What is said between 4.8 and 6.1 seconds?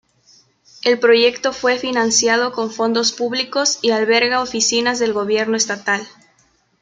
del gobierno estatal.